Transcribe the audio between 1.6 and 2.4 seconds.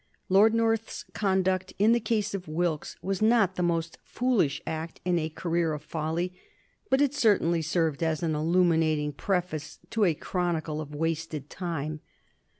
in the case